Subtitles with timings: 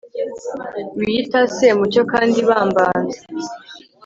[0.97, 3.19] wiyita semucyo kandi bambanza